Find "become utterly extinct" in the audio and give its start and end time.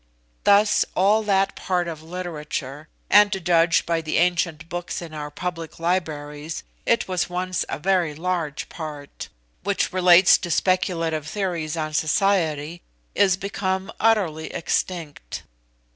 13.37-15.43